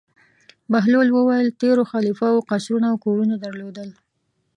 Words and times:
بهلول 0.71 1.07
وویل: 1.11 1.47
تېرو 1.61 1.83
خلیفه 1.91 2.27
وو 2.31 2.45
قصرونه 2.49 2.87
او 2.91 2.97
کورونه 3.05 3.35
درلودل. 3.43 3.89